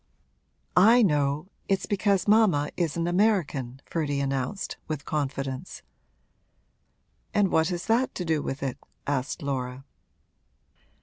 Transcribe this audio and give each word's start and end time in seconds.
'I 0.75 1.03
know 1.03 1.49
it's 1.69 1.85
because 1.85 2.27
mamma 2.27 2.71
is 2.75 2.97
an 2.97 3.05
American!' 3.07 3.81
Ferdy 3.85 4.19
announced, 4.19 4.77
with 4.87 5.05
confidence. 5.05 5.83
'And 7.35 7.51
what 7.51 7.67
has 7.67 7.85
that 7.85 8.15
to 8.15 8.25
do 8.25 8.41
with 8.41 8.63
it?' 8.63 8.79
asked 9.05 9.43
Laura. 9.43 9.85